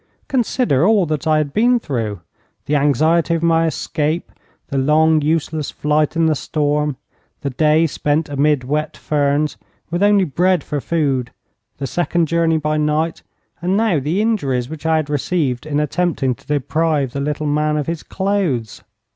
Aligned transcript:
Consider 0.27 0.83
all 0.83 1.05
that 1.05 1.27
I 1.27 1.37
had 1.37 1.53
been 1.53 1.79
through, 1.79 2.21
the 2.65 2.75
anxiety 2.75 3.35
of 3.35 3.43
my 3.43 3.67
escape, 3.67 4.31
the 4.69 4.79
long, 4.79 5.21
useless 5.21 5.69
flight 5.69 6.15
in 6.15 6.25
the 6.25 6.33
storm, 6.33 6.97
the 7.41 7.51
day 7.51 7.85
spent 7.85 8.27
amid 8.27 8.63
wet 8.63 8.97
ferns, 8.97 9.57
with 9.91 10.01
only 10.01 10.23
bread 10.23 10.63
for 10.63 10.81
food, 10.81 11.29
the 11.77 11.85
second 11.85 12.25
journey 12.27 12.57
by 12.57 12.77
night, 12.77 13.21
and 13.61 13.77
now 13.77 13.99
the 13.99 14.23
injuries 14.23 14.69
which 14.69 14.87
I 14.87 14.95
had 14.95 15.07
received 15.07 15.67
in 15.67 15.79
attempting 15.79 16.33
to 16.33 16.47
deprive 16.47 17.11
the 17.13 17.19
little 17.21 17.45
man 17.45 17.77
of 17.77 17.85
his 17.85 18.01
clothes. 18.01 18.81